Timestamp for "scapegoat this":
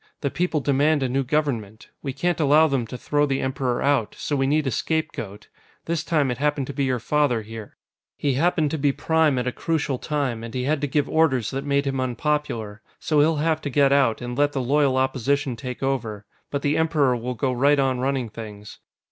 4.71-6.03